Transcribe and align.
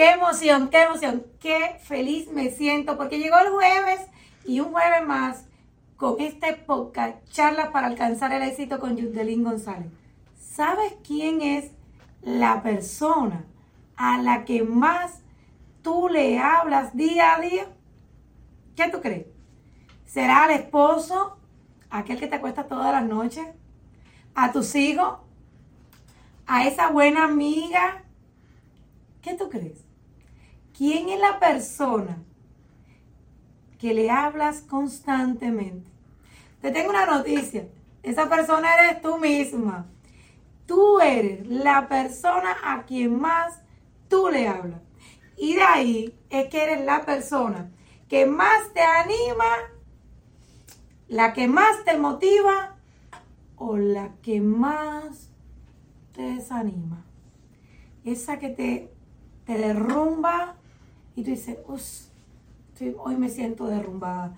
Qué 0.00 0.12
emoción, 0.12 0.70
qué 0.70 0.84
emoción, 0.84 1.26
qué 1.40 1.78
feliz 1.82 2.32
me 2.32 2.48
siento 2.48 2.96
porque 2.96 3.18
llegó 3.18 3.36
el 3.38 3.50
jueves 3.50 4.00
y 4.46 4.60
un 4.60 4.72
jueves 4.72 5.06
más 5.06 5.44
con 5.98 6.18
este 6.20 6.54
podcast, 6.54 7.18
charla 7.30 7.70
para 7.70 7.88
alcanzar 7.88 8.32
el 8.32 8.40
éxito 8.40 8.80
con 8.80 8.96
Yudelín 8.96 9.44
González. 9.44 9.92
¿Sabes 10.40 10.94
quién 11.06 11.42
es 11.42 11.72
la 12.22 12.62
persona 12.62 13.44
a 13.94 14.16
la 14.22 14.46
que 14.46 14.62
más 14.62 15.20
tú 15.82 16.08
le 16.08 16.38
hablas 16.38 16.96
día 16.96 17.34
a 17.34 17.40
día? 17.42 17.66
¿Qué 18.76 18.88
tú 18.88 19.02
crees? 19.02 19.26
¿Será 20.06 20.46
el 20.46 20.62
esposo, 20.62 21.36
aquel 21.90 22.18
que 22.18 22.26
te 22.26 22.36
acuesta 22.36 22.66
todas 22.68 22.90
las 22.90 23.04
noches? 23.04 23.46
¿A 24.34 24.50
tus 24.50 24.74
hijos? 24.76 25.18
¿A 26.46 26.66
esa 26.66 26.88
buena 26.88 27.24
amiga? 27.24 28.02
¿Qué 29.20 29.34
tú 29.34 29.50
crees? 29.50 29.89
¿Quién 30.80 31.10
es 31.10 31.20
la 31.20 31.38
persona 31.38 32.22
que 33.78 33.92
le 33.92 34.10
hablas 34.10 34.62
constantemente? 34.62 35.90
Te 36.62 36.70
tengo 36.70 36.88
una 36.88 37.04
noticia. 37.04 37.68
Esa 38.02 38.30
persona 38.30 38.76
eres 38.76 39.02
tú 39.02 39.18
misma. 39.18 39.88
Tú 40.64 40.98
eres 40.98 41.46
la 41.46 41.86
persona 41.86 42.56
a 42.64 42.84
quien 42.86 43.20
más 43.20 43.60
tú 44.08 44.30
le 44.32 44.48
hablas. 44.48 44.80
Y 45.36 45.56
de 45.56 45.62
ahí 45.62 46.18
es 46.30 46.48
que 46.48 46.62
eres 46.62 46.82
la 46.86 47.04
persona 47.04 47.70
que 48.08 48.24
más 48.24 48.72
te 48.72 48.80
anima, 48.80 49.54
la 51.08 51.34
que 51.34 51.46
más 51.46 51.84
te 51.84 51.98
motiva 51.98 52.76
o 53.56 53.76
la 53.76 54.12
que 54.22 54.40
más 54.40 55.28
te 56.14 56.22
desanima. 56.22 57.04
Esa 58.02 58.38
que 58.38 58.48
te, 58.48 58.90
te 59.44 59.58
derrumba 59.58 60.56
y 61.14 61.22
tú 61.22 61.30
dices, 61.30 61.58
hoy 62.98 63.16
me 63.16 63.28
siento 63.28 63.66
derrumbada. 63.66 64.34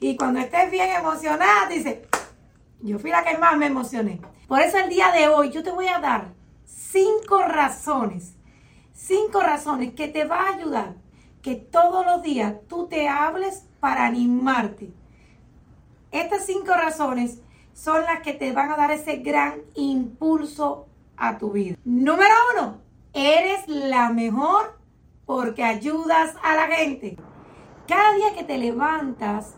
Y 0.00 0.16
cuando 0.16 0.40
estés 0.40 0.70
bien 0.70 0.90
emocionada, 0.90 1.68
dices, 1.68 1.98
yo 2.82 2.98
fui 2.98 3.10
la 3.10 3.24
que 3.24 3.38
más 3.38 3.56
me 3.56 3.66
emocioné. 3.66 4.20
Por 4.48 4.60
eso 4.60 4.78
el 4.78 4.88
día 4.88 5.10
de 5.12 5.28
hoy 5.28 5.50
yo 5.50 5.62
te 5.62 5.70
voy 5.70 5.88
a 5.88 5.98
dar 5.98 6.32
cinco 6.64 7.42
razones, 7.42 8.34
cinco 8.92 9.40
razones 9.40 9.94
que 9.94 10.08
te 10.08 10.24
va 10.24 10.42
a 10.42 10.54
ayudar 10.54 10.94
que 11.42 11.54
todos 11.54 12.04
los 12.04 12.22
días 12.22 12.54
tú 12.68 12.86
te 12.86 13.08
hables 13.08 13.64
para 13.80 14.06
animarte. 14.06 14.90
Estas 16.10 16.46
cinco 16.46 16.74
razones 16.74 17.38
son 17.72 18.02
las 18.02 18.20
que 18.20 18.34
te 18.34 18.52
van 18.52 18.70
a 18.70 18.76
dar 18.76 18.90
ese 18.90 19.16
gran 19.16 19.60
impulso 19.74 20.86
a 21.16 21.38
tu 21.38 21.52
vida. 21.52 21.76
Número 21.84 22.34
uno, 22.54 22.78
eres 23.12 23.66
la 23.68 24.10
mejor 24.10 24.79
porque 25.30 25.62
ayudas 25.62 26.34
a 26.42 26.56
la 26.56 26.66
gente. 26.66 27.16
Cada 27.86 28.14
día 28.14 28.34
que 28.34 28.42
te 28.42 28.58
levantas 28.58 29.54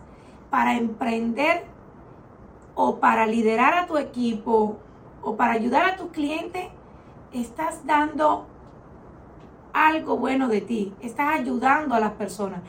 para 0.51 0.77
emprender 0.77 1.65
o 2.75 2.97
para 3.01 3.25
liderar 3.25 3.73
a 3.73 3.87
tu 3.87 3.97
equipo 3.97 4.77
o 5.23 5.35
para 5.35 5.55
ayudar 5.55 5.87
a 5.87 5.97
tus 5.97 6.11
clientes, 6.11 6.67
estás 7.33 7.87
dando 7.87 8.47
algo 9.73 10.19
bueno 10.19 10.47
de 10.49 10.61
ti, 10.61 10.93
estás 11.01 11.41
ayudando 11.41 11.95
a 11.95 12.01
las 12.01 12.13
personas. 12.13 12.61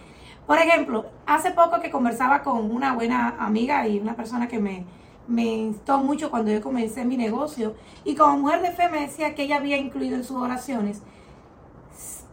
Por 0.47 0.57
ejemplo, 0.57 1.07
hace 1.25 1.51
poco 1.51 1.81
que 1.81 1.91
conversaba 1.91 2.41
con 2.41 2.71
una 2.71 2.93
buena 2.93 3.35
amiga 3.37 3.85
y 3.85 3.99
una 3.99 4.15
persona 4.15 4.47
que 4.47 4.59
me, 4.59 4.85
me 5.27 5.43
instó 5.43 5.97
mucho 5.97 6.31
cuando 6.31 6.51
yo 6.51 6.61
comencé 6.61 7.03
mi 7.03 7.17
negocio 7.17 7.75
y 8.05 8.15
como 8.15 8.37
mujer 8.37 8.61
de 8.61 8.71
fe 8.71 8.87
me 8.87 9.01
decía 9.01 9.35
que 9.35 9.43
ella 9.43 9.57
había 9.57 9.75
incluido 9.75 10.15
en 10.15 10.23
sus 10.23 10.37
oraciones 10.37 11.03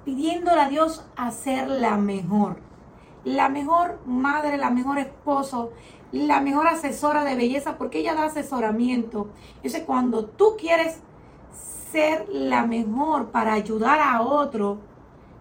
pidiéndole 0.05 0.61
a 0.61 0.69
Dios 0.69 1.05
hacer 1.17 1.69
la 1.69 1.97
mejor. 1.97 2.61
La 3.25 3.49
mejor 3.49 4.01
madre, 4.07 4.57
la 4.57 4.71
mejor 4.71 4.99
esposo, 4.99 5.73
la 6.13 6.41
mejor 6.41 6.67
asesora 6.67 7.25
de 7.25 7.37
belleza, 7.37 7.77
porque 7.77 7.99
ella 7.99 8.15
da 8.15 8.25
asesoramiento. 8.25 9.29
Entonces, 9.57 9.85
cuando 9.85 10.27
tú 10.27 10.57
quieres 10.59 11.01
ser 11.93 12.29
la 12.29 12.67
mejor 12.67 13.31
para 13.31 13.53
ayudar 13.53 14.01
a 14.01 14.23
otro, 14.23 14.79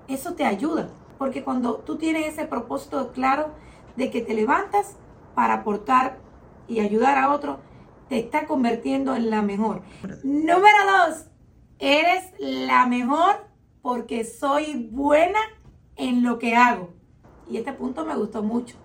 eso 0.07 0.33
te 0.33 0.45
ayuda. 0.45 0.89
Porque 1.17 1.43
cuando 1.43 1.75
tú 1.75 1.97
tienes 1.97 2.27
ese 2.27 2.45
propósito 2.45 3.11
claro 3.11 3.51
de 3.95 4.09
que 4.09 4.21
te 4.21 4.33
levantas 4.33 4.97
para 5.35 5.55
aportar 5.55 6.17
y 6.67 6.79
ayudar 6.79 7.17
a 7.17 7.31
otro, 7.31 7.59
te 8.07 8.19
está 8.19 8.45
convirtiendo 8.45 9.15
en 9.15 9.29
la 9.29 9.41
mejor. 9.41 9.81
Número 10.23 10.77
dos, 11.07 11.25
eres 11.77 12.23
la 12.39 12.85
mejor 12.87 13.48
porque 13.89 14.23
soy 14.23 14.87
buena 14.91 15.39
en 15.95 16.21
lo 16.21 16.37
que 16.37 16.55
hago. 16.55 16.93
Y 17.49 17.57
este 17.57 17.73
punto 17.73 18.05
me 18.05 18.15
gustó 18.15 18.43
mucho. 18.43 18.75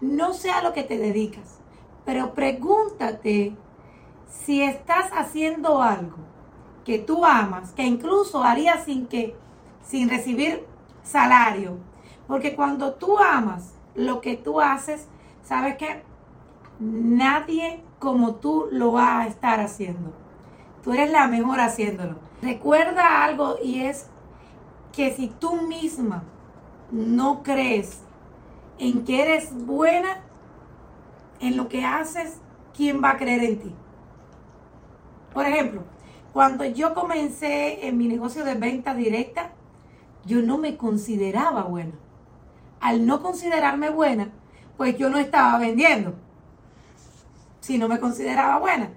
No 0.00 0.32
sé 0.32 0.52
a 0.52 0.62
lo 0.62 0.72
que 0.72 0.84
te 0.84 0.96
dedicas, 0.96 1.58
pero 2.04 2.34
pregúntate 2.34 3.56
si 4.28 4.62
estás 4.62 5.10
haciendo 5.10 5.82
algo 5.82 6.18
que 6.84 7.00
tú 7.00 7.24
amas, 7.24 7.72
que 7.72 7.82
incluso 7.82 8.44
harías 8.44 8.84
sin 8.84 9.08
que 9.08 9.34
sin 9.82 10.08
recibir 10.08 10.64
salario, 11.02 11.78
porque 12.28 12.54
cuando 12.54 12.94
tú 12.94 13.18
amas 13.18 13.74
lo 13.96 14.20
que 14.20 14.36
tú 14.36 14.60
haces, 14.60 15.08
sabes 15.42 15.76
que 15.78 16.04
nadie 16.78 17.82
como 17.98 18.36
tú 18.36 18.68
lo 18.70 18.92
va 18.92 19.18
a 19.18 19.26
estar 19.26 19.58
haciendo. 19.58 20.12
Tú 20.84 20.92
eres 20.92 21.10
la 21.10 21.26
mejor 21.26 21.58
haciéndolo. 21.58 22.20
Recuerda 22.40 23.24
algo 23.24 23.56
y 23.60 23.80
es 23.80 24.08
que 24.98 25.14
si 25.14 25.28
tú 25.28 25.62
misma 25.62 26.24
no 26.90 27.44
crees 27.44 28.00
en 28.80 29.04
que 29.04 29.22
eres 29.22 29.54
buena 29.64 30.24
en 31.38 31.56
lo 31.56 31.68
que 31.68 31.84
haces, 31.84 32.40
¿quién 32.76 33.00
va 33.00 33.10
a 33.10 33.16
creer 33.16 33.44
en 33.44 33.60
ti? 33.60 33.72
Por 35.32 35.46
ejemplo, 35.46 35.84
cuando 36.32 36.64
yo 36.64 36.94
comencé 36.94 37.86
en 37.86 37.96
mi 37.96 38.08
negocio 38.08 38.44
de 38.44 38.54
venta 38.56 38.92
directa, 38.92 39.52
yo 40.26 40.42
no 40.42 40.58
me 40.58 40.76
consideraba 40.76 41.62
buena. 41.62 41.92
Al 42.80 43.06
no 43.06 43.22
considerarme 43.22 43.90
buena, 43.90 44.32
pues 44.76 44.98
yo 44.98 45.10
no 45.10 45.18
estaba 45.18 45.60
vendiendo. 45.60 46.14
Si 47.60 47.78
no 47.78 47.86
me 47.86 48.00
consideraba 48.00 48.58
buena. 48.58 48.90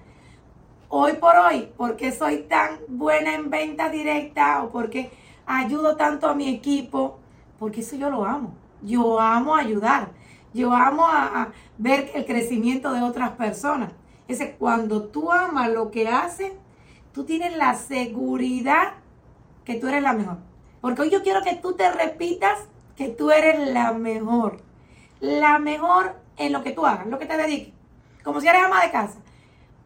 Hoy 0.90 1.14
por 1.14 1.36
hoy, 1.36 1.72
porque 1.78 2.12
soy 2.12 2.48
tan 2.50 2.80
buena 2.88 3.36
en 3.36 3.52
venta 3.52 3.90
directa 3.90 4.64
o 4.64 4.72
porque 4.72 5.22
ayudo 5.46 5.96
tanto 5.96 6.28
a 6.28 6.36
mi 6.36 6.50
equipo, 6.50 7.20
porque 7.60 7.82
eso 7.82 7.96
yo 7.96 8.10
lo 8.10 8.26
amo. 8.26 8.54
Yo 8.82 9.20
amo 9.20 9.56
ayudar. 9.56 10.10
Yo 10.54 10.74
amo 10.74 11.06
a, 11.08 11.50
ver 11.78 12.12
el 12.14 12.26
crecimiento 12.26 12.94
de 12.94 13.02
otras 13.02 13.32
personas. 13.32 13.92
Ese, 14.28 14.56
cuando 14.56 15.04
tú 15.04 15.32
amas 15.32 15.70
lo 15.70 15.92
que 15.92 16.08
haces, 16.08 16.52
tú 17.14 17.24
tienes 17.24 17.56
la 17.58 17.76
seguridad 17.76 18.94
que 19.66 19.76
tú 19.76 19.88
eres 19.88 20.04
la 20.04 20.14
mejor. 20.14 20.38
Porque 20.80 21.04
hoy 21.04 21.10
yo 21.10 21.24
quiero 21.24 21.42
que 21.42 21.56
tú 21.56 21.74
te 21.74 21.92
repitas 21.92 22.60
que 22.96 23.10
tú 23.10 23.32
eres 23.32 23.70
la 23.70 23.94
mejor. 23.94 24.62
La 25.20 25.60
mejor 25.60 26.16
en 26.38 26.52
lo 26.52 26.64
que 26.64 26.72
tú 26.72 26.86
hagas, 26.86 27.08
lo 27.08 27.20
que 27.20 27.26
te 27.26 27.38
dediques. 27.38 27.74
Como 28.24 28.42
si 28.42 28.48
eres 28.48 28.64
ama 28.64 28.84
de 28.84 28.92
casa. 28.92 29.20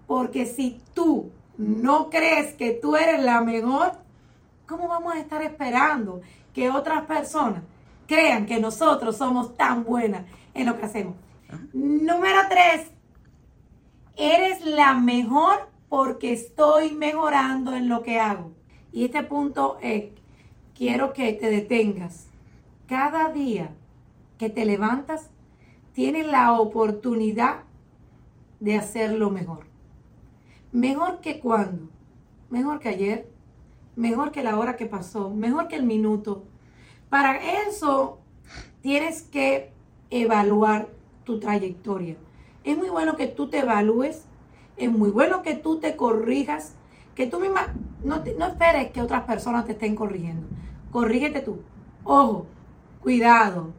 Porque 0.07 0.45
si 0.45 0.81
tú 0.93 1.31
no 1.57 2.09
crees 2.09 2.53
que 2.53 2.72
tú 2.72 2.95
eres 2.95 3.23
la 3.23 3.41
mejor, 3.41 3.93
¿Cómo 4.68 4.88
vamos 4.88 5.14
a 5.14 5.20
estar 5.20 5.44
esperando 5.44 6.22
que 6.53 6.72
otras 6.72 7.06
personas 7.06 7.62
crean 8.08 8.48
que 8.48 8.59
nosotros 8.59 9.18
somos 9.18 9.56
tan 9.56 9.84
buenas 9.84 10.26
en 10.56 10.66
lo 10.66 10.78
que 10.78 10.86
hacemos? 10.86 11.16
Número 11.72 12.40
tres, 12.50 12.88
eres 14.16 14.66
la 14.66 14.96
mejor 14.96 15.70
porque 15.88 16.34
estoy 16.34 16.92
mejorando 16.92 17.76
en 17.76 17.90
lo 17.90 18.02
que 18.02 18.20
hago. 18.20 18.53
Y 18.92 19.06
este 19.06 19.22
punto 19.22 19.78
es, 19.81 20.06
quiero 20.74 21.14
que 21.14 21.34
te 21.34 21.52
detengas. 21.52 22.28
Cada 22.88 23.32
día 23.32 23.70
que 24.40 24.50
te 24.50 24.66
levantas, 24.66 25.29
tienes 25.94 26.26
la 26.26 26.53
oportunidad 26.53 27.66
de 28.59 28.78
hacerlo 28.78 29.29
mejor. 29.29 29.68
Mejor 30.72 31.20
que 31.22 31.40
cuando, 31.40 31.88
mejor 32.50 32.79
que 32.79 32.90
ayer, 32.90 33.34
mejor 33.96 34.32
que 34.32 34.44
la 34.44 34.58
hora 34.58 34.76
que 34.76 34.86
pasó, 34.86 35.30
mejor 35.30 35.68
que 35.68 35.76
el 35.76 35.84
minuto. 35.84 36.44
Para 37.09 37.38
eso 37.68 38.20
tienes 38.82 39.24
que 39.24 39.72
evaluar 40.09 40.90
tu 41.24 41.40
trayectoria. 41.40 42.16
Es 42.64 42.78
muy 42.78 42.90
bueno 42.90 43.16
que 43.16 43.28
tú 43.28 43.47
te 43.47 43.59
evalúes, 43.59 44.26
es 44.78 44.92
muy 44.92 45.09
bueno 45.09 45.42
que 45.42 45.56
tú 45.56 45.80
te 45.80 45.96
corrijas, 45.96 46.76
que 47.16 47.28
tú 47.28 47.40
misma 47.40 47.74
no, 48.03 48.22
no 48.38 48.47
esperes 48.47 48.92
que 48.92 49.02
otras 49.02 49.24
personas 49.24 49.66
te 49.66 49.72
estén 49.72 49.96
corrigiendo. 49.96 50.47
Corrígete 50.92 51.42
tú. 51.42 51.62
Ojo, 52.03 52.46
cuidado. 53.02 53.72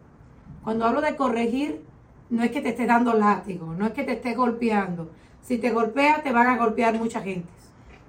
Cuando 0.64 0.84
hablo 0.84 1.00
de 1.00 1.16
corregir, 1.16 1.84
no 2.30 2.42
es 2.42 2.50
que 2.50 2.60
te 2.60 2.70
estés 2.70 2.88
dando 2.88 3.14
látigo, 3.14 3.74
no 3.74 3.86
es 3.86 3.92
que 3.92 4.02
te 4.02 4.12
estés 4.12 4.36
golpeando. 4.36 5.10
Si 5.42 5.58
te 5.58 5.70
golpeas, 5.70 6.24
te 6.24 6.32
van 6.32 6.48
a 6.48 6.56
golpear 6.56 6.98
mucha 6.98 7.20
gente. 7.20 7.48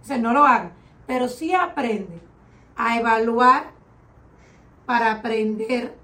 O 0.01 0.05
sea, 0.05 0.17
no 0.17 0.33
lo 0.33 0.43
hagas 0.43 0.71
pero 1.07 1.29
sí 1.29 1.53
aprende 1.53 2.21
a 2.75 2.99
evaluar 2.99 3.71
para 4.85 5.13
aprender, 5.13 5.95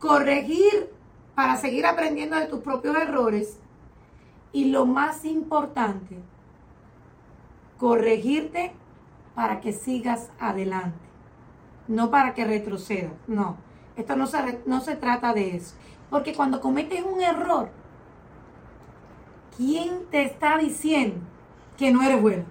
corregir 0.00 0.90
para 1.34 1.56
seguir 1.56 1.86
aprendiendo 1.86 2.36
de 2.36 2.46
tus 2.46 2.60
propios 2.60 2.96
errores 2.96 3.58
y 4.52 4.66
lo 4.66 4.84
más 4.86 5.24
importante, 5.24 6.18
corregirte 7.78 8.72
para 9.34 9.60
que 9.60 9.72
sigas 9.72 10.30
adelante, 10.38 10.98
no 11.88 12.10
para 12.10 12.34
que 12.34 12.44
retrocedas, 12.44 13.12
no. 13.26 13.56
Esto 13.96 14.16
no 14.16 14.26
se, 14.26 14.62
no 14.66 14.80
se 14.80 14.96
trata 14.96 15.32
de 15.34 15.56
eso. 15.56 15.74
Porque 16.10 16.34
cuando 16.34 16.60
cometes 16.60 17.02
un 17.02 17.22
error, 17.22 17.70
¿quién 19.56 20.06
te 20.10 20.22
está 20.22 20.58
diciendo 20.58 21.20
que 21.76 21.90
no 21.90 22.02
eres 22.02 22.20
buena? 22.20 22.44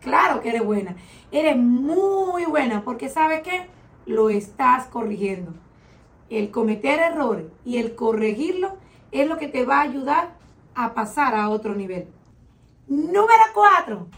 Claro 0.00 0.40
que 0.40 0.50
eres 0.50 0.64
buena. 0.64 0.96
Eres 1.30 1.56
muy 1.56 2.44
buena 2.44 2.82
porque 2.82 3.08
sabes 3.08 3.42
que 3.42 3.66
lo 4.06 4.30
estás 4.30 4.86
corrigiendo. 4.86 5.52
El 6.30 6.50
cometer 6.50 6.98
errores 6.98 7.46
y 7.64 7.78
el 7.78 7.94
corregirlo 7.94 8.76
es 9.12 9.28
lo 9.28 9.38
que 9.38 9.48
te 9.48 9.64
va 9.64 9.78
a 9.78 9.82
ayudar 9.82 10.30
a 10.74 10.94
pasar 10.94 11.34
a 11.34 11.48
otro 11.48 11.74
nivel. 11.74 12.08
Número 12.88 13.44
cuatro, 13.54 14.08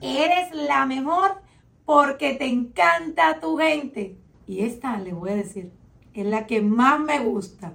eres 0.00 0.52
la 0.52 0.86
mejor 0.86 1.42
porque 1.84 2.34
te 2.34 2.46
encanta 2.46 3.40
tu 3.40 3.56
gente. 3.58 4.16
Y 4.46 4.60
esta, 4.64 4.98
le 4.98 5.12
voy 5.12 5.30
a 5.30 5.36
decir, 5.36 5.72
es 6.14 6.26
la 6.26 6.46
que 6.46 6.62
más 6.62 7.00
me 7.00 7.18
gusta. 7.20 7.74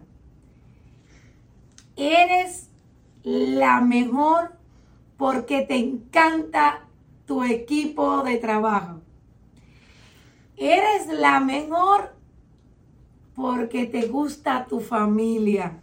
Eres 1.95 2.69
la 3.24 3.81
mejor 3.81 4.53
porque 5.18 5.62
te 5.62 5.75
encanta 5.75 6.88
tu 7.31 7.45
equipo 7.45 8.23
de 8.23 8.35
trabajo. 8.35 8.99
Eres 10.57 11.07
la 11.07 11.39
mejor 11.39 12.13
porque 13.33 13.85
te 13.85 14.07
gusta 14.07 14.65
tu 14.65 14.81
familia. 14.81 15.79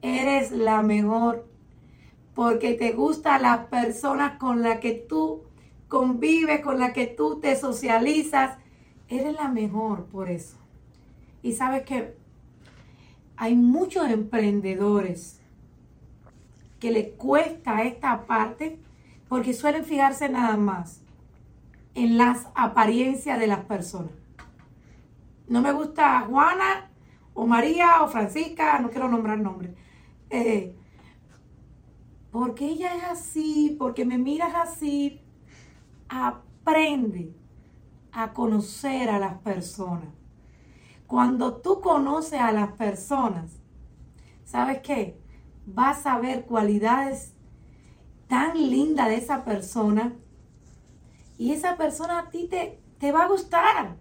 Eres 0.00 0.52
la 0.52 0.82
mejor 0.82 1.48
porque 2.32 2.74
te 2.74 2.92
gustan 2.92 3.42
las 3.42 3.66
personas 3.66 4.38
con 4.38 4.62
las 4.62 4.78
que 4.78 4.92
tú 4.92 5.42
convives, 5.88 6.60
con 6.60 6.78
las 6.78 6.92
que 6.92 7.08
tú 7.08 7.40
te 7.40 7.56
socializas. 7.56 8.56
Eres 9.08 9.34
la 9.34 9.48
mejor 9.48 10.04
por 10.04 10.30
eso. 10.30 10.58
Y 11.42 11.54
sabes 11.54 11.82
que 11.82 12.14
hay 13.36 13.56
muchos 13.56 14.08
emprendedores 14.08 15.40
que 16.78 16.92
les 16.92 17.08
cuesta 17.14 17.82
esta 17.82 18.26
parte 18.26 18.78
porque 19.28 19.52
suelen 19.52 19.84
fijarse 19.84 20.28
nada 20.28 20.56
más 20.56 21.02
en 21.94 22.18
las 22.18 22.48
apariencias 22.54 23.38
de 23.38 23.46
las 23.46 23.64
personas. 23.64 24.12
No 25.48 25.60
me 25.60 25.72
gusta 25.72 26.20
Juana 26.22 26.90
o 27.34 27.46
María 27.46 28.02
o 28.02 28.08
Francisca, 28.08 28.78
no 28.78 28.90
quiero 28.90 29.08
nombrar 29.08 29.38
nombres. 29.38 29.72
Eh, 30.30 30.74
porque 32.30 32.66
ella 32.66 32.96
es 32.96 33.04
así, 33.04 33.76
porque 33.78 34.04
me 34.04 34.18
miras 34.18 34.54
así, 34.54 35.20
aprende 36.08 37.32
a 38.10 38.32
conocer 38.32 39.08
a 39.10 39.18
las 39.18 39.34
personas. 39.38 40.08
Cuando 41.06 41.56
tú 41.58 41.80
conoces 41.80 42.40
a 42.40 42.50
las 42.52 42.72
personas, 42.72 43.60
¿sabes 44.44 44.80
qué? 44.80 45.20
Vas 45.66 46.06
a 46.06 46.18
ver 46.18 46.44
cualidades 46.44 47.33
tan 48.28 48.54
lindas 48.54 49.08
de 49.08 49.16
esa 49.16 49.44
persona 49.44 50.14
y 51.38 51.52
esa 51.52 51.76
persona 51.76 52.20
a 52.20 52.30
ti 52.30 52.46
te, 52.48 52.80
te 52.98 53.12
va 53.12 53.24
a 53.24 53.28
gustar. 53.28 53.96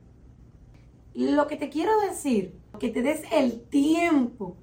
Lo 1.13 1.47
que 1.47 1.57
te 1.57 1.69
quiero 1.69 1.99
decir, 2.01 2.59
que 2.79 2.89
te 2.89 3.01
des 3.01 3.21
el 3.31 3.61
tiempo 3.61 4.57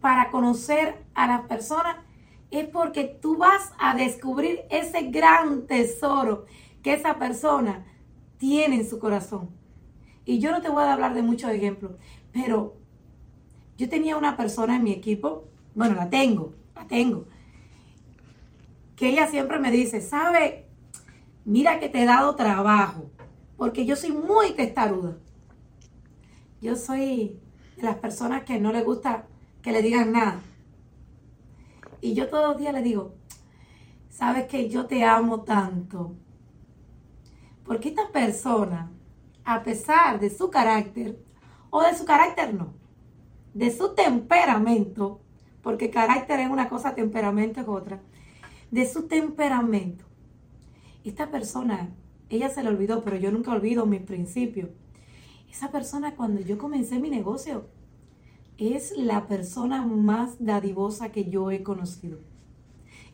para 0.00 0.30
conocer 0.30 1.04
a 1.14 1.26
las 1.26 1.42
personas, 1.42 1.96
es 2.50 2.66
porque 2.68 3.04
tú 3.04 3.36
vas 3.36 3.72
a 3.78 3.94
descubrir 3.94 4.62
ese 4.70 5.10
gran 5.10 5.66
tesoro 5.66 6.46
que 6.82 6.94
esa 6.94 7.18
persona 7.18 7.86
tiene 8.38 8.76
en 8.76 8.88
su 8.88 8.98
corazón. 8.98 9.50
Y 10.24 10.38
yo 10.38 10.50
no 10.50 10.60
te 10.60 10.68
voy 10.68 10.82
a 10.82 10.92
hablar 10.92 11.14
de 11.14 11.22
muchos 11.22 11.50
ejemplos, 11.50 11.92
pero 12.32 12.76
yo 13.76 13.88
tenía 13.88 14.16
una 14.16 14.36
persona 14.36 14.76
en 14.76 14.84
mi 14.84 14.92
equipo, 14.92 15.44
bueno, 15.74 15.94
la 15.94 16.10
tengo, 16.10 16.54
la 16.74 16.86
tengo, 16.86 17.26
que 19.00 19.08
ella 19.08 19.26
siempre 19.28 19.58
me 19.58 19.70
dice, 19.70 20.02
¿sabe? 20.02 20.66
Mira 21.46 21.80
que 21.80 21.88
te 21.88 22.02
he 22.02 22.04
dado 22.04 22.36
trabajo, 22.36 23.10
porque 23.56 23.86
yo 23.86 23.96
soy 23.96 24.12
muy 24.12 24.52
testaruda. 24.52 25.16
Yo 26.60 26.76
soy 26.76 27.40
de 27.78 27.82
las 27.82 27.96
personas 27.96 28.44
que 28.44 28.60
no 28.60 28.72
le 28.72 28.82
gusta 28.82 29.24
que 29.62 29.72
le 29.72 29.80
digan 29.80 30.12
nada. 30.12 30.40
Y 32.02 32.12
yo 32.12 32.28
todos 32.28 32.50
los 32.50 32.58
días 32.58 32.74
le 32.74 32.82
digo, 32.82 33.14
sabes 34.10 34.44
que 34.48 34.68
yo 34.68 34.84
te 34.84 35.02
amo 35.02 35.44
tanto. 35.44 36.14
Porque 37.64 37.88
esta 37.88 38.10
persona 38.12 38.90
a 39.44 39.62
pesar 39.62 40.20
de 40.20 40.28
su 40.28 40.50
carácter, 40.50 41.18
o 41.70 41.80
de 41.82 41.96
su 41.96 42.04
carácter 42.04 42.52
no, 42.52 42.74
de 43.54 43.74
su 43.74 43.94
temperamento, 43.94 45.22
porque 45.62 45.88
carácter 45.88 46.40
es 46.40 46.50
una 46.50 46.68
cosa, 46.68 46.94
temperamento 46.94 47.62
es 47.62 47.66
otra, 47.66 47.98
de 48.70 48.86
su 48.86 49.08
temperamento. 49.08 50.04
Esta 51.04 51.30
persona, 51.30 51.90
ella 52.28 52.48
se 52.50 52.62
le 52.62 52.68
olvidó, 52.68 53.02
pero 53.02 53.16
yo 53.16 53.30
nunca 53.30 53.52
olvido 53.52 53.86
mis 53.86 54.02
principios. 54.02 54.70
Esa 55.50 55.70
persona 55.70 56.14
cuando 56.14 56.40
yo 56.40 56.58
comencé 56.58 56.98
mi 56.98 57.10
negocio 57.10 57.66
es 58.58 58.96
la 58.96 59.26
persona 59.26 59.84
más 59.86 60.36
dadivosa 60.38 61.10
que 61.10 61.30
yo 61.30 61.50
he 61.50 61.62
conocido. 61.62 62.18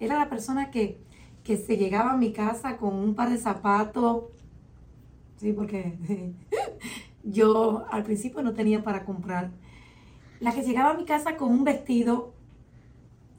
Era 0.01 0.19
la 0.19 0.29
persona 0.29 0.71
que, 0.71 1.01
que 1.45 1.57
se 1.57 1.77
llegaba 1.77 2.13
a 2.13 2.17
mi 2.17 2.33
casa 2.33 2.77
con 2.77 2.95
un 2.95 3.15
par 3.15 3.31
de 3.31 3.39
zapatos, 3.39 4.25
Sí, 5.37 5.53
porque 5.53 5.99
yo 7.23 7.87
al 7.91 8.03
principio 8.03 8.43
no 8.43 8.55
tenía 8.55 8.83
para 8.83 9.05
comprar. 9.05 9.51
La 10.41 10.53
que 10.53 10.63
llegaba 10.63 10.91
a 10.91 10.95
mi 10.95 11.05
casa 11.05 11.37
con 11.37 11.51
un 11.51 11.65
vestido, 11.65 12.35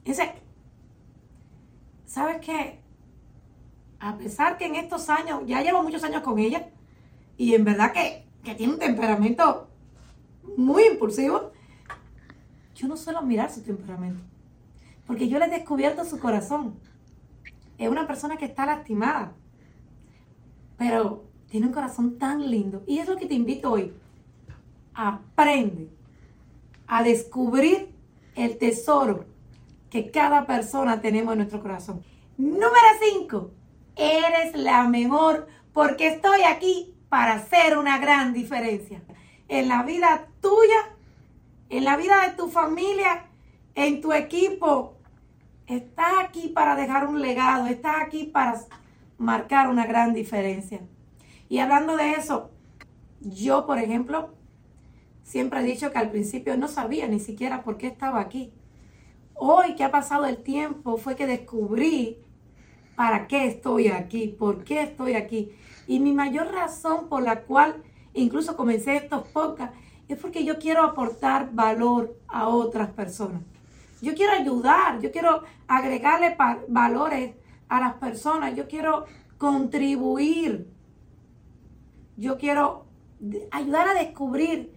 ese, 0.04 0.32
¿sabes 2.08 2.38
qué? 2.40 2.80
A 4.00 4.16
pesar 4.16 4.56
que 4.56 4.66
en 4.66 4.74
estos 4.74 5.08
años, 5.08 5.42
ya 5.46 5.62
llevo 5.62 5.82
muchos 5.82 6.02
años 6.02 6.22
con 6.22 6.38
ella, 6.38 6.70
y 7.36 7.54
en 7.54 7.64
verdad 7.64 7.92
que, 7.92 8.26
que 8.42 8.54
tiene 8.54 8.72
un 8.72 8.78
temperamento 8.78 9.68
muy 10.56 10.84
impulsivo, 10.84 11.52
yo 12.74 12.88
no 12.88 12.96
suelo 12.96 13.22
mirar 13.22 13.52
su 13.52 13.62
temperamento, 13.62 14.22
porque 15.06 15.28
yo 15.28 15.38
le 15.38 15.44
he 15.46 15.50
descubierto 15.50 16.04
su 16.04 16.18
corazón. 16.18 16.74
Es 17.76 17.88
una 17.88 18.06
persona 18.06 18.36
que 18.36 18.46
está 18.46 18.66
lastimada, 18.66 19.34
pero 20.76 21.24
tiene 21.50 21.66
un 21.66 21.72
corazón 21.72 22.18
tan 22.18 22.50
lindo. 22.50 22.82
Y 22.86 22.98
es 22.98 23.08
lo 23.08 23.16
que 23.16 23.26
te 23.26 23.34
invito 23.34 23.70
hoy. 23.70 23.92
Aprende 24.94 25.88
a 26.86 27.02
descubrir 27.02 27.92
el 28.34 28.58
tesoro 28.58 29.26
que 29.90 30.10
cada 30.10 30.46
persona 30.46 31.00
tenemos 31.00 31.32
en 31.32 31.38
nuestro 31.38 31.62
corazón. 31.62 32.02
Número 32.36 32.70
5. 33.18 33.50
Eres 33.96 34.54
la 34.54 34.84
mejor 34.88 35.48
porque 35.72 36.08
estoy 36.08 36.42
aquí 36.42 36.94
para 37.08 37.34
hacer 37.34 37.78
una 37.78 37.98
gran 37.98 38.32
diferencia. 38.32 39.02
En 39.48 39.68
la 39.68 39.82
vida 39.82 40.26
tuya, 40.40 40.96
en 41.70 41.84
la 41.84 41.96
vida 41.96 42.26
de 42.26 42.34
tu 42.34 42.48
familia, 42.48 43.26
en 43.74 44.00
tu 44.00 44.12
equipo. 44.12 44.94
Estás 45.66 46.12
aquí 46.20 46.48
para 46.48 46.76
dejar 46.76 47.06
un 47.06 47.20
legado, 47.20 47.66
estás 47.66 47.96
aquí 48.00 48.24
para 48.24 48.60
marcar 49.18 49.68
una 49.68 49.86
gran 49.86 50.14
diferencia. 50.14 50.80
Y 51.48 51.58
hablando 51.58 51.96
de 51.96 52.12
eso, 52.12 52.50
yo, 53.20 53.66
por 53.66 53.78
ejemplo, 53.78 54.34
siempre 55.22 55.60
he 55.60 55.64
dicho 55.64 55.90
que 55.90 55.98
al 55.98 56.10
principio 56.10 56.56
no 56.56 56.68
sabía 56.68 57.08
ni 57.08 57.20
siquiera 57.20 57.62
por 57.62 57.78
qué 57.78 57.88
estaba 57.88 58.20
aquí. 58.20 58.52
Hoy 59.38 59.74
que 59.74 59.84
ha 59.84 59.90
pasado 59.90 60.26
el 60.26 60.38
tiempo 60.38 60.96
fue 60.96 61.16
que 61.16 61.26
descubrí 61.26 62.18
para 62.96 63.26
qué 63.26 63.46
estoy 63.46 63.88
aquí, 63.88 64.28
por 64.28 64.64
qué 64.64 64.82
estoy 64.82 65.14
aquí. 65.14 65.52
Y 65.86 66.00
mi 66.00 66.12
mayor 66.12 66.52
razón 66.52 67.08
por 67.08 67.22
la 67.22 67.42
cual 67.42 67.82
incluso 68.14 68.56
comencé 68.56 68.96
estos 68.96 69.26
podcasts 69.28 69.76
es 70.08 70.18
porque 70.18 70.44
yo 70.44 70.58
quiero 70.58 70.82
aportar 70.82 71.50
valor 71.52 72.16
a 72.28 72.48
otras 72.48 72.90
personas. 72.90 73.42
Yo 74.02 74.14
quiero 74.14 74.32
ayudar, 74.32 75.00
yo 75.00 75.10
quiero 75.12 75.42
agregarle 75.66 76.36
valores 76.68 77.34
a 77.68 77.80
las 77.80 77.94
personas, 77.94 78.54
yo 78.54 78.66
quiero 78.68 79.06
contribuir 79.38 80.78
yo 82.18 82.36
quiero 82.36 82.84
ayudar 83.52 83.88
a 83.88 83.94
descubrir 83.94 84.72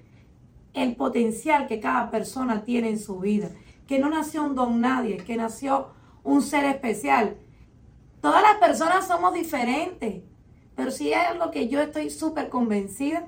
el 0.74 0.96
potencial 0.96 1.68
que 1.68 1.80
cada 1.80 2.12
persona 2.12 2.64
tiene 2.64 2.90
en 2.90 3.00
su 3.00 3.20
vida. 3.20 3.50
Que 3.92 4.00
no 4.00 4.08
nació 4.08 4.46
un 4.46 4.56
don 4.56 4.80
nadie, 4.80 5.18
que 5.18 5.36
nació 5.36 5.90
un 6.24 6.42
ser 6.42 6.64
especial. 6.64 7.36
Todas 8.22 8.42
las 8.42 8.56
personas 8.56 9.06
somos 9.06 9.34
diferentes, 9.34 10.24
pero 10.78 10.92
si 10.92 11.14
hay 11.14 11.26
algo 11.26 11.52
que 11.52 11.68
yo 11.68 11.82
estoy 11.82 12.10
súper 12.10 12.48
convencida, 12.48 13.26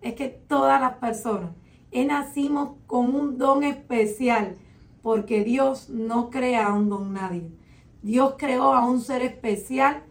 es 0.00 0.14
que 0.14 0.28
todas 0.28 0.80
las 0.80 0.98
personas 0.98 1.50
nacimos 1.92 2.76
con 2.86 3.12
un 3.12 3.38
don 3.38 3.64
especial, 3.64 4.56
porque 5.02 5.42
Dios 5.42 5.88
no 5.88 6.30
crea 6.30 6.72
un 6.72 6.88
don 6.90 7.12
nadie. 7.12 7.50
Dios 8.00 8.34
creó 8.38 8.74
a 8.74 8.86
un 8.86 9.00
ser 9.00 9.22
especial 9.22 10.04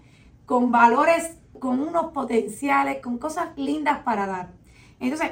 con 0.45 0.69
valores, 0.69 1.37
con 1.61 1.79
unos 1.79 2.11
potenciales, 2.11 3.01
con 3.01 3.17
cosas 3.19 3.51
lindas 3.55 3.99
para 3.99 4.27
dar. 4.27 4.49
Entonces, 4.99 5.31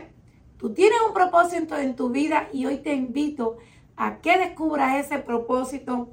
tú 0.58 0.74
tienes 0.74 1.00
un 1.06 1.14
propósito 1.14 1.78
en 1.78 1.98
tu 1.98 2.08
vida 2.08 2.48
y 2.54 2.66
hoy 2.66 2.78
te 2.78 2.94
invito 2.94 3.58
a 3.58 3.75
que 4.22 4.38
descubras 4.38 4.96
ese 5.06 5.20
propósito 5.20 6.10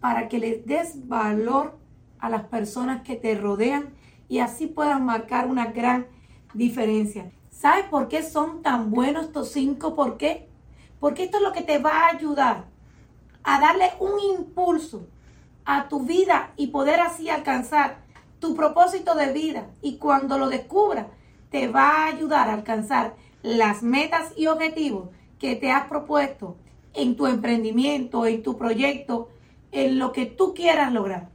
para 0.00 0.28
que 0.28 0.38
les 0.38 0.66
des 0.66 1.08
valor 1.08 1.78
a 2.18 2.28
las 2.28 2.44
personas 2.44 3.02
que 3.02 3.16
te 3.16 3.34
rodean 3.34 3.94
y 4.28 4.40
así 4.40 4.66
puedan 4.66 5.04
marcar 5.04 5.46
una 5.46 5.66
gran 5.66 6.06
diferencia. 6.54 7.30
¿Sabes 7.50 7.84
por 7.86 8.08
qué 8.08 8.22
son 8.22 8.62
tan 8.62 8.90
buenos 8.90 9.26
estos 9.26 9.50
cinco? 9.50 9.94
¿Por 9.94 10.16
qué? 10.16 10.48
Porque 11.00 11.24
esto 11.24 11.38
es 11.38 11.42
lo 11.42 11.52
que 11.52 11.62
te 11.62 11.78
va 11.78 11.90
a 11.90 12.08
ayudar 12.08 12.64
a 13.44 13.60
darle 13.60 13.90
un 13.98 14.18
impulso 14.38 15.06
a 15.64 15.88
tu 15.88 16.00
vida 16.00 16.52
y 16.56 16.68
poder 16.68 17.00
así 17.00 17.28
alcanzar 17.28 17.98
tu 18.40 18.54
propósito 18.54 19.14
de 19.14 19.32
vida. 19.32 19.66
Y 19.80 19.98
cuando 19.98 20.38
lo 20.38 20.48
descubras, 20.48 21.06
te 21.50 21.68
va 21.68 21.90
a 21.90 22.06
ayudar 22.06 22.48
a 22.48 22.54
alcanzar 22.54 23.14
las 23.42 23.82
metas 23.82 24.32
y 24.36 24.46
objetivos 24.46 25.08
que 25.38 25.56
te 25.56 25.70
has 25.70 25.86
propuesto 25.88 26.56
en 26.94 27.16
tu 27.16 27.26
emprendimiento, 27.26 28.26
en 28.26 28.42
tu 28.42 28.56
proyecto, 28.56 29.28
en 29.70 29.98
lo 29.98 30.12
que 30.12 30.26
tú 30.26 30.54
quieras 30.54 30.92
lograr. 30.92 31.30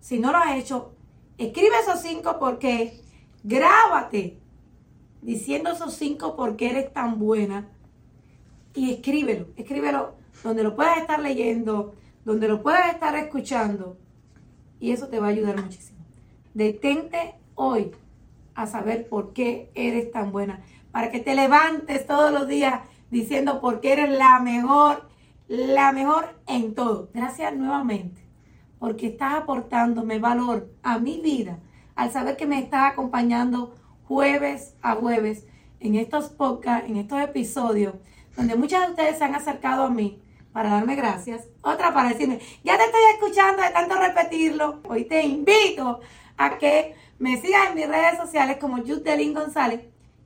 Si 0.00 0.18
no 0.18 0.32
lo 0.32 0.38
has 0.38 0.56
hecho, 0.56 0.92
escribe 1.38 1.76
esos 1.82 2.00
cinco 2.00 2.38
porque 2.38 3.00
grábate 3.42 4.38
diciendo 5.22 5.70
esos 5.70 5.94
cinco 5.94 6.36
porque 6.36 6.70
eres 6.70 6.92
tan 6.92 7.18
buena 7.18 7.68
y 8.74 8.92
escríbelo, 8.92 9.48
escríbelo 9.56 10.14
donde 10.42 10.62
lo 10.62 10.74
puedas 10.74 10.98
estar 10.98 11.20
leyendo, 11.20 11.94
donde 12.24 12.48
lo 12.48 12.62
puedas 12.62 12.92
estar 12.92 13.14
escuchando 13.16 13.96
y 14.78 14.92
eso 14.92 15.08
te 15.08 15.18
va 15.18 15.26
a 15.26 15.30
ayudar 15.30 15.60
muchísimo. 15.60 15.98
Detente 16.54 17.34
hoy 17.54 17.92
a 18.54 18.66
saber 18.66 19.08
por 19.08 19.32
qué 19.32 19.70
eres 19.74 20.10
tan 20.10 20.32
buena, 20.32 20.60
para 20.92 21.10
que 21.10 21.20
te 21.20 21.34
levantes 21.34 22.06
todos 22.06 22.32
los 22.32 22.48
días 22.48 22.80
diciendo 23.10 23.60
por 23.60 23.80
qué 23.80 23.92
eres 23.92 24.10
la 24.10 24.40
mejor, 24.40 25.08
la 25.48 25.92
mejor 25.92 26.40
en 26.46 26.74
todo. 26.74 27.10
Gracias 27.12 27.54
nuevamente, 27.54 28.24
porque 28.78 29.08
estás 29.08 29.34
aportándome 29.34 30.18
valor 30.18 30.70
a 30.82 30.98
mi 30.98 31.20
vida 31.20 31.58
al 31.94 32.10
saber 32.10 32.36
que 32.36 32.46
me 32.46 32.58
estás 32.58 32.92
acompañando 32.92 33.74
jueves 34.04 34.74
a 34.80 34.94
jueves 34.94 35.46
en 35.80 35.96
estos 35.96 36.28
podcasts, 36.28 36.88
en 36.88 36.96
estos 36.96 37.20
episodios, 37.20 37.94
donde 38.36 38.56
muchas 38.56 38.86
de 38.86 38.90
ustedes 38.90 39.18
se 39.18 39.24
han 39.24 39.34
acercado 39.34 39.84
a 39.84 39.90
mí 39.90 40.22
para 40.52 40.70
darme 40.70 40.96
gracias, 40.96 41.46
otra 41.62 41.94
para 41.94 42.08
decirme, 42.08 42.40
ya 42.64 42.76
te 42.76 42.84
estoy 42.84 43.00
escuchando 43.14 43.62
de 43.62 43.70
tanto 43.70 43.94
repetirlo. 43.96 44.80
Hoy 44.88 45.04
te 45.04 45.22
invito 45.22 46.00
a 46.36 46.58
que 46.58 46.94
me 47.18 47.40
sigas 47.40 47.68
en 47.68 47.76
mis 47.76 47.88
redes 47.88 48.16
sociales 48.16 48.56
como 48.58 48.78
Judelín 48.78 49.34
González 49.34 49.82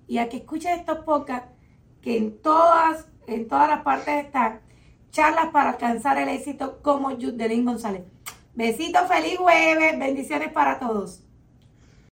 y 0.07 0.19
a 0.19 0.29
que 0.29 0.39
escuches 0.39 0.79
estos 0.79 0.99
podcasts 0.99 1.49
que 2.05 2.19
en 2.19 2.39
todas, 2.43 3.07
en 3.27 3.49
todas 3.49 3.67
las 3.67 3.81
partes 3.81 4.27
están 4.27 4.61
charlas 5.11 5.47
para 5.47 5.71
alcanzar 5.71 6.19
el 6.19 6.29
éxito 6.29 6.81
como 6.83 7.09
Judelín 7.09 7.65
González. 7.65 8.03
Besitos, 8.55 9.09
feliz 9.09 9.39
jueves, 9.39 9.99
bendiciones 9.99 10.53
para 10.53 10.79
todos. 10.79 11.24